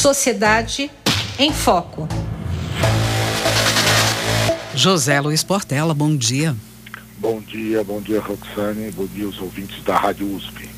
[0.00, 0.90] Sociedade
[1.38, 2.08] em Foco.
[4.74, 6.56] José Luiz Portela, bom dia.
[7.18, 10.70] Bom dia, bom dia Roxane, bom dia os ouvintes da Rádio USP.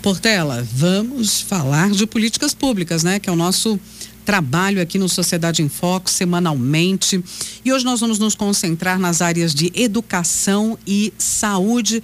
[0.00, 3.18] Portela, vamos falar de políticas públicas, né?
[3.18, 3.80] Que é o nosso
[4.24, 7.20] trabalho aqui no Sociedade em Foco semanalmente.
[7.64, 12.00] E hoje nós vamos nos concentrar nas áreas de educação e saúde.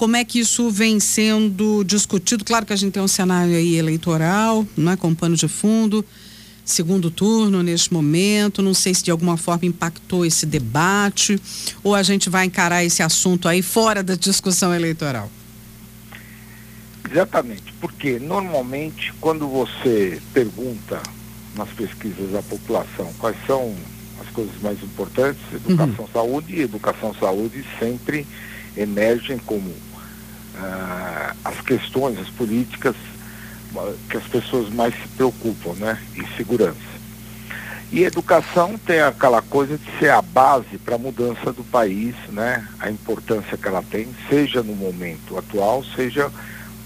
[0.00, 2.42] Como é que isso vem sendo discutido?
[2.42, 6.02] Claro que a gente tem um cenário aí eleitoral, né, com pano de fundo,
[6.64, 8.62] segundo turno neste momento.
[8.62, 11.38] Não sei se de alguma forma impactou esse debate
[11.84, 15.30] ou a gente vai encarar esse assunto aí fora da discussão eleitoral.
[17.10, 21.02] Exatamente, porque normalmente quando você pergunta
[21.54, 23.76] nas pesquisas da população quais são
[24.18, 26.10] as coisas mais importantes, educação, uhum.
[26.10, 28.26] saúde, e educação, saúde sempre
[28.74, 29.70] emergem como
[30.56, 32.96] ah, as questões, as políticas
[34.08, 35.98] que as pessoas mais se preocupam, né?
[36.16, 36.90] E segurança.
[37.92, 42.66] E educação tem aquela coisa de ser a base para a mudança do país, né?
[42.78, 46.30] A importância que ela tem, seja no momento atual, seja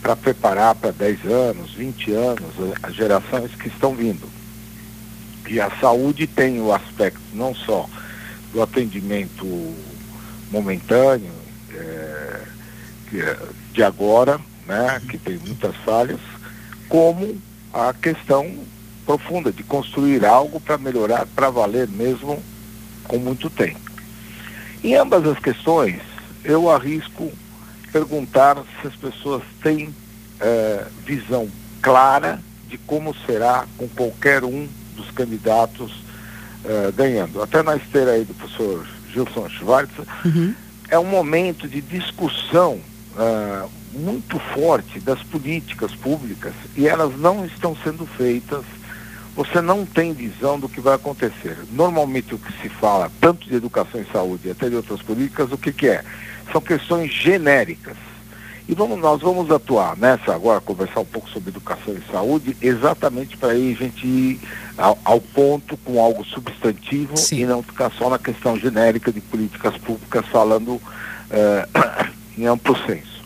[0.00, 4.28] para preparar para 10 anos, 20 anos, as gerações que estão vindo.
[5.48, 7.88] E a saúde tem o aspecto não só
[8.52, 9.46] do atendimento
[10.50, 11.32] momentâneo,
[13.72, 16.20] de agora, né, que tem muitas falhas,
[16.88, 17.40] como
[17.72, 18.54] a questão
[19.04, 22.42] profunda de construir algo para melhorar, para valer mesmo
[23.04, 23.80] com muito tempo.
[24.82, 26.00] Em ambas as questões,
[26.42, 27.30] eu arrisco
[27.92, 29.94] perguntar se as pessoas têm
[30.40, 31.48] é, visão
[31.80, 35.92] clara de como será com qualquer um dos candidatos
[36.64, 37.42] uh, ganhando.
[37.42, 39.92] Até na esteira aí do professor Gilson Schwartz,
[40.24, 40.54] uhum.
[40.88, 42.80] é um momento de discussão
[43.16, 48.64] uh, muito forte das políticas públicas e elas não estão sendo feitas.
[49.36, 51.58] Você não tem visão do que vai acontecer.
[51.72, 55.58] Normalmente o que se fala, tanto de educação e saúde, até de outras políticas, o
[55.58, 56.04] que, que é?
[56.52, 57.96] São questões genéricas
[58.66, 63.36] e vamos, nós vamos atuar nessa agora, conversar um pouco sobre educação e saúde, exatamente
[63.36, 64.40] para aí a gente ir
[64.78, 67.40] ao, ao, ponto com algo substantivo Sim.
[67.40, 70.80] e não ficar só na questão genérica de políticas públicas falando uh,
[72.36, 73.22] em amplo senso.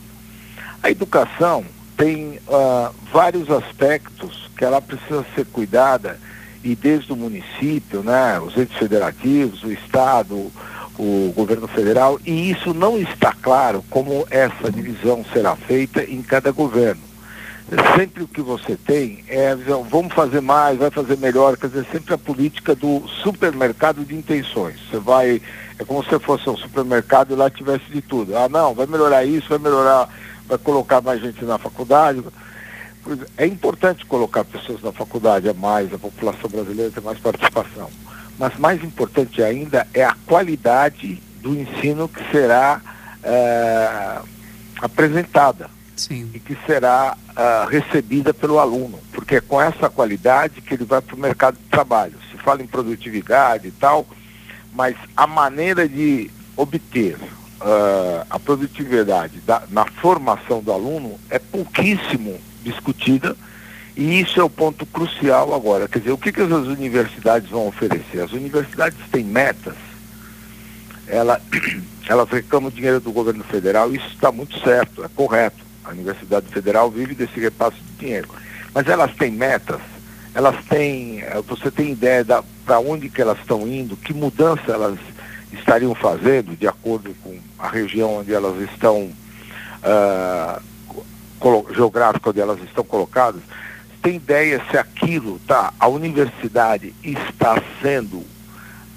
[0.82, 1.64] A educação
[1.96, 6.18] tem uh, vários aspectos que ela precisa ser cuidada
[6.62, 10.50] e desde o município, né, os entes federativos, o Estado,
[10.98, 16.50] o governo federal, e isso não está claro como essa divisão será feita em cada
[16.50, 17.07] governo.
[17.96, 19.54] Sempre o que você tem é
[19.90, 24.76] vamos fazer mais, vai fazer melhor, quer dizer, sempre a política do supermercado de intenções.
[24.88, 25.42] Você vai,
[25.78, 28.36] é como se fosse um supermercado e lá tivesse de tudo.
[28.36, 30.08] Ah, não, vai melhorar isso, vai melhorar,
[30.46, 32.24] vai colocar mais gente na faculdade.
[33.36, 37.90] É importante colocar pessoas na faculdade a mais, a população brasileira ter mais participação
[38.38, 42.80] mas mais importante ainda é a qualidade do ensino que será
[43.22, 44.18] é,
[44.80, 46.30] apresentada Sim.
[46.32, 51.00] e que será uh, recebida pelo aluno, porque é com essa qualidade que ele vai
[51.00, 52.14] para o mercado de trabalho.
[52.30, 54.06] Se fala em produtividade e tal,
[54.72, 62.38] mas a maneira de obter uh, a produtividade da, na formação do aluno é pouquíssimo
[62.62, 63.36] discutida
[63.96, 65.88] e isso é o ponto crucial agora.
[65.88, 68.20] Quer dizer, o que, que as universidades vão oferecer?
[68.20, 69.74] As universidades têm metas,
[71.08, 71.40] ela,
[72.08, 75.67] elas reclamam dinheiro do governo federal, isso está muito certo, é correto.
[75.88, 78.28] A Universidade Federal vive desse repasse de dinheiro.
[78.74, 79.80] Mas elas têm metas,
[80.34, 82.24] elas têm, eh, você tem ideia
[82.64, 84.98] para onde que elas estão indo, que mudança elas
[85.52, 89.10] estariam fazendo de acordo com a região onde elas estão,
[89.82, 90.62] uh,
[91.74, 93.40] geográfica onde elas estão colocadas
[94.02, 98.24] tem ideia se aquilo, tá, a universidade está sendo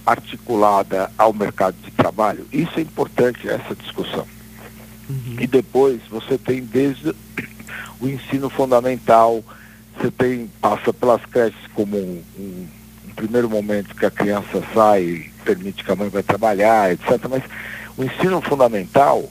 [0.05, 2.47] articulada ao mercado de trabalho?
[2.51, 4.25] Isso é importante, essa discussão.
[5.41, 7.15] E depois você tem desde
[7.99, 9.43] o ensino fundamental,
[9.97, 12.67] você tem, passa pelas creches como um, um,
[13.07, 17.19] um primeiro momento que a criança sai, permite que a mãe vai trabalhar, etc.
[17.27, 17.41] Mas
[17.97, 19.27] o ensino fundamental,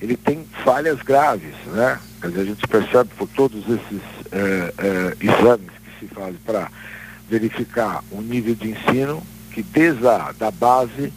[0.00, 1.96] ele tem falhas graves, né?
[2.20, 6.68] Quer dizer, a gente percebe por todos esses é, é, exames que se fazem para
[7.30, 9.22] verificar o nível de ensino,
[9.52, 11.12] que desde a da base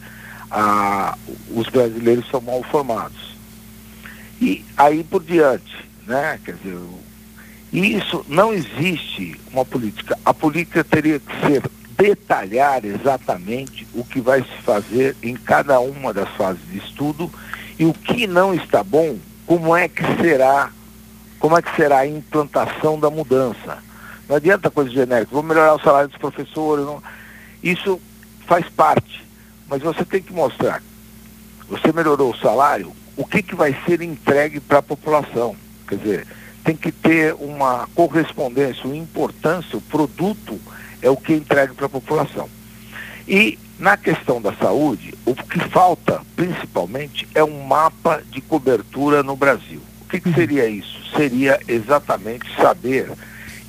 [0.52, 1.18] a,
[1.50, 3.35] os brasileiros são mal formados.
[4.40, 5.74] E aí por diante,
[6.06, 6.38] né?
[6.44, 6.78] Quer dizer,
[7.72, 10.18] isso não existe uma política.
[10.24, 11.62] A política teria que ser
[11.96, 17.30] detalhar exatamente o que vai se fazer em cada uma das fases de estudo
[17.78, 20.70] e o que não está bom, como é que será
[21.38, 23.78] como é que será a implantação da mudança?
[24.28, 26.84] Não adianta coisa genérica, vou melhorar o salário dos professores.
[26.84, 27.02] Não...
[27.62, 28.00] Isso
[28.46, 29.24] faz parte,
[29.68, 30.82] mas você tem que mostrar.
[31.68, 35.56] Você melhorou o salário, o que, que vai ser entregue para a população?
[35.88, 36.26] Quer dizer,
[36.64, 40.60] tem que ter uma correspondência, uma importância, o produto
[41.00, 42.48] é o que é entregue para a população.
[43.26, 49.36] E na questão da saúde, o que falta principalmente é um mapa de cobertura no
[49.36, 49.80] Brasil.
[50.00, 51.10] O que, que seria isso?
[51.16, 53.10] Seria exatamente saber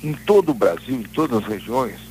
[0.02, 2.07] em todo o Brasil, em todas as regiões,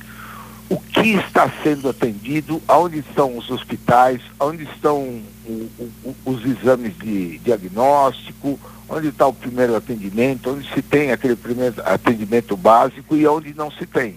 [0.68, 5.70] o que está sendo atendido, aonde estão os hospitais, onde estão o,
[6.04, 11.76] o, os exames de diagnóstico, onde está o primeiro atendimento, onde se tem aquele primeiro
[11.84, 14.16] atendimento básico e onde não se tem.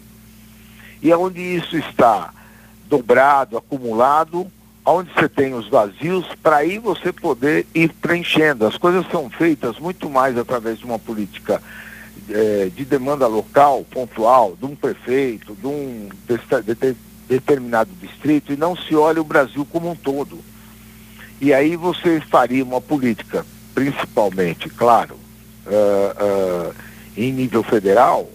[1.02, 2.34] E onde isso está
[2.88, 4.46] dobrado, acumulado,
[4.86, 8.66] onde você tem os vazios, para aí você poder ir preenchendo.
[8.66, 11.62] As coisas são feitas muito mais através de uma política
[12.30, 16.38] é, de demanda local, pontual, de um prefeito, de um de,
[16.74, 16.96] de,
[17.28, 20.40] determinado distrito, e não se olha o Brasil como um todo.
[21.40, 25.16] E aí você faria uma política, principalmente, claro,
[25.66, 26.76] uh, uh,
[27.18, 28.30] em nível federal,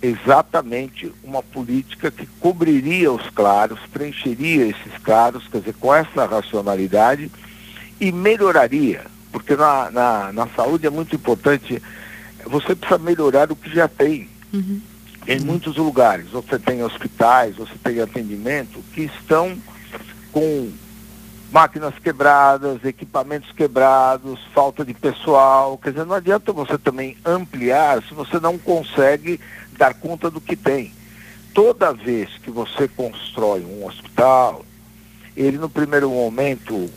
[0.00, 7.30] exatamente uma política que cobriria os claros, preencheria esses claros, quer dizer, com essa racionalidade
[8.00, 11.82] e melhoraria, porque na, na, na saúde é muito importante,
[12.44, 14.28] você precisa melhorar o que já tem.
[14.52, 14.80] Uhum.
[15.26, 19.58] Em muitos lugares, você tem hospitais, você tem atendimento que estão
[20.32, 20.72] com
[21.50, 25.78] máquinas quebradas, equipamentos quebrados, falta de pessoal.
[25.78, 29.40] Quer dizer, não adianta você também ampliar se você não consegue
[29.76, 30.92] dar conta do que tem.
[31.54, 34.64] Toda vez que você constrói um hospital,
[35.36, 36.90] ele no primeiro momento,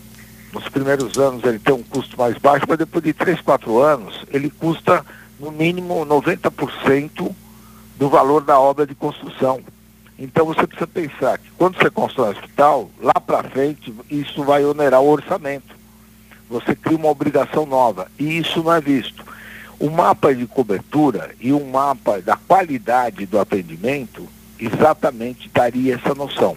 [0.53, 4.25] nos primeiros anos, ele tem um custo mais baixo, mas depois de 3, 4 anos,
[4.29, 5.05] ele custa
[5.41, 7.35] no mínimo 90%
[7.97, 9.59] do valor da obra de construção.
[10.17, 14.63] Então você precisa pensar que quando você constrói um hospital, lá para frente, isso vai
[14.63, 15.75] onerar o orçamento.
[16.47, 18.07] Você cria uma obrigação nova.
[18.19, 19.25] E isso não é visto.
[19.79, 24.27] O mapa de cobertura e o mapa da qualidade do atendimento
[24.59, 26.55] exatamente daria essa noção.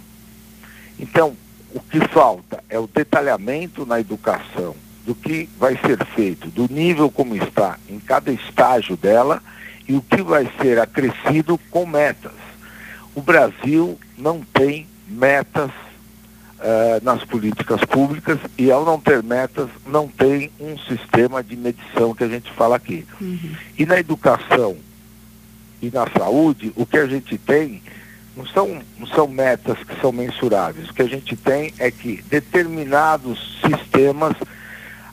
[1.00, 1.34] Então,
[1.74, 7.10] o que falta é o detalhamento na educação do que vai ser feito, do nível
[7.10, 9.42] como está em cada estágio dela
[9.86, 12.32] e o que vai ser acrescido com metas.
[13.14, 20.08] O Brasil não tem metas uh, nas políticas públicas e ao não ter metas, não
[20.08, 23.06] tem um sistema de medição que a gente fala aqui.
[23.20, 23.54] Uhum.
[23.78, 24.76] E na educação
[25.82, 27.82] e na saúde, o que a gente tem
[28.36, 30.88] não são, não são metas que são mensuráveis.
[30.88, 34.34] O que a gente tem é que determinados sistemas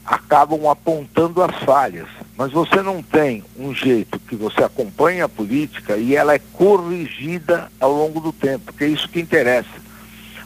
[0.04, 2.08] acabam apontando as falhas.
[2.36, 7.70] Mas você não tem um jeito que você acompanha a política e ela é corrigida
[7.78, 9.82] ao longo do tempo, que é isso que interessa.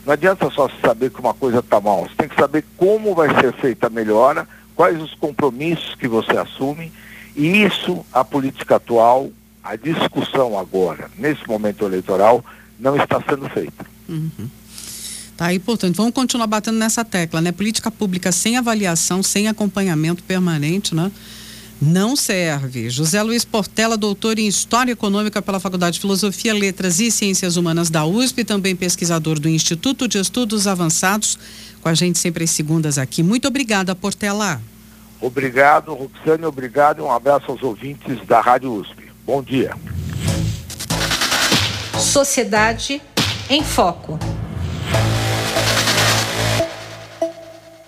[0.05, 3.29] Não adianta só saber que uma coisa está mal, você tem que saber como vai
[3.41, 6.93] ser feita a melhora, quais os compromissos que você assume,
[7.35, 9.31] e isso a política atual,
[9.65, 12.45] a discussão agora, nesse momento eleitoral,
[12.79, 13.85] não está sendo feita.
[14.09, 14.49] Uhum.
[15.37, 17.53] Tá aí, portanto, vamos continuar batendo nessa tecla, né?
[17.53, 21.11] Política pública sem avaliação, sem acompanhamento permanente, né?
[21.81, 22.89] não serve.
[22.89, 27.91] José Luiz Portela, doutor em História Econômica pela Faculdade de Filosofia, Letras e Ciências Humanas
[27.91, 31.39] da USP, também pesquisador do Instituto de Estudos Avançados,
[31.83, 33.23] com a gente sempre às segundas aqui.
[33.23, 34.61] Muito obrigada, Portela.
[35.21, 39.11] Obrigado, Roxane, obrigado e um abraço aos ouvintes da Rádio USP.
[39.25, 39.75] Bom dia.
[41.99, 43.01] Sociedade
[43.49, 44.19] em Foco.